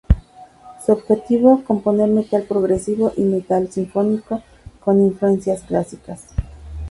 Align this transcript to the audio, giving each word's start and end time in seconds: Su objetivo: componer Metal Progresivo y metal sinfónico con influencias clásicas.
Su 0.83 0.93
objetivo: 0.93 1.63
componer 1.63 2.09
Metal 2.09 2.41
Progresivo 2.41 3.13
y 3.17 3.21
metal 3.21 3.71
sinfónico 3.71 4.41
con 4.79 4.99
influencias 4.99 5.61
clásicas. 5.61 6.23